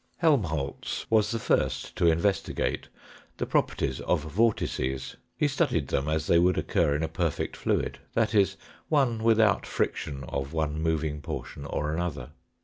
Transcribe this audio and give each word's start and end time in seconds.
Helmholtz 0.17 1.05
was 1.11 1.29
the 1.29 1.37
first 1.37 1.95
to 1.97 2.07
investigate 2.09 2.87
the 3.37 3.45
properties 3.45 3.99
of 4.01 4.23
vortices. 4.23 5.15
He 5.37 5.47
studied 5.47 5.89
them 5.89 6.09
as 6.09 6.25
they 6.25 6.39
would 6.39 6.57
occur 6.57 6.95
in 6.95 7.03
a 7.03 7.07
perfect 7.07 7.55
fluid 7.55 7.99
that 8.15 8.33
is, 8.33 8.57
one 8.89 9.21
without 9.21 9.67
friction 9.67 10.23
of 10.23 10.53
one 10.53 10.81
moving 10.81 11.21
portion 11.21 11.67
or 11.67 11.93
another. 11.93 12.31